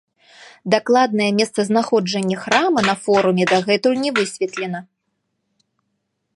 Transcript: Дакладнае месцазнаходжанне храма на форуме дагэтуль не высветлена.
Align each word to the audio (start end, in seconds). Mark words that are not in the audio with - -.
Дакладнае 0.73 1.27
месцазнаходжанне 1.39 2.37
храма 2.45 2.79
на 2.89 2.95
форуме 3.03 3.43
дагэтуль 3.53 4.01
не 4.07 4.11
высветлена. 4.17 4.79